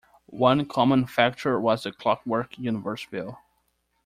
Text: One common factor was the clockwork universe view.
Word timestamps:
One 0.25 0.65
common 0.65 1.05
factor 1.05 1.59
was 1.59 1.83
the 1.83 1.91
clockwork 1.91 2.57
universe 2.57 3.05
view. 3.05 3.37